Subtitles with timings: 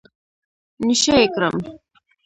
[0.85, 1.55] نشه يي کړم.